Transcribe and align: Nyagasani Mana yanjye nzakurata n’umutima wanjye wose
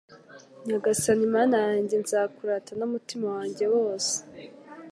Nyagasani 0.65 1.25
Mana 1.35 1.55
yanjye 1.65 1.95
nzakurata 2.03 2.71
n’umutima 2.79 3.27
wanjye 3.37 3.65
wose 3.75 4.13